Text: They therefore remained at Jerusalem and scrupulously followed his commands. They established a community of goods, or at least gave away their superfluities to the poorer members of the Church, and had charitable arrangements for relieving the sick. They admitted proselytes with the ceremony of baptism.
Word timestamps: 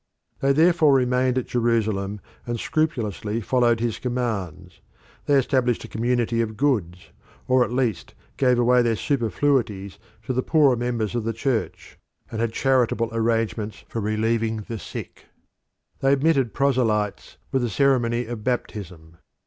They 0.39 0.51
therefore 0.51 0.95
remained 0.95 1.37
at 1.37 1.45
Jerusalem 1.45 2.21
and 2.47 2.59
scrupulously 2.59 3.39
followed 3.39 3.79
his 3.79 3.99
commands. 3.99 4.81
They 5.27 5.35
established 5.35 5.83
a 5.83 5.87
community 5.87 6.41
of 6.41 6.57
goods, 6.57 7.11
or 7.47 7.63
at 7.63 7.71
least 7.71 8.15
gave 8.35 8.57
away 8.57 8.81
their 8.81 8.95
superfluities 8.95 9.99
to 10.23 10.33
the 10.33 10.41
poorer 10.41 10.75
members 10.75 11.13
of 11.13 11.23
the 11.23 11.33
Church, 11.33 11.99
and 12.31 12.41
had 12.41 12.51
charitable 12.51 13.11
arrangements 13.13 13.85
for 13.87 14.01
relieving 14.01 14.65
the 14.67 14.79
sick. 14.79 15.27
They 15.99 16.13
admitted 16.13 16.51
proselytes 16.55 17.37
with 17.51 17.61
the 17.61 17.69
ceremony 17.69 18.25
of 18.25 18.43
baptism. 18.43 19.17